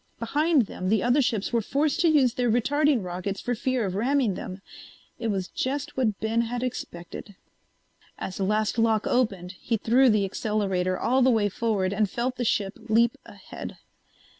Behind 0.17 0.63
them 0.63 0.89
the 0.89 1.03
other 1.03 1.21
ships 1.21 1.53
were 1.53 1.61
forced 1.61 1.99
to 1.99 2.07
use 2.09 2.33
their 2.33 2.49
retarding 2.49 3.03
rockets 3.05 3.39
for 3.39 3.53
fear 3.53 3.85
of 3.85 3.93
ramming 3.93 4.33
them. 4.33 4.59
It 5.19 5.27
was 5.27 5.47
just 5.47 5.95
what 5.95 6.19
Ben 6.19 6.41
had 6.41 6.63
expected. 6.63 7.35
As 8.17 8.37
the 8.37 8.43
last 8.43 8.79
lock 8.79 9.05
opened 9.05 9.51
he 9.61 9.77
threw 9.77 10.09
the 10.09 10.25
accelerator 10.25 10.97
all 10.97 11.21
the 11.21 11.29
way 11.29 11.49
forward 11.49 11.93
and 11.93 12.09
felt 12.09 12.37
the 12.37 12.43
ship 12.45 12.79
leap 12.89 13.15
ahead. 13.27 13.77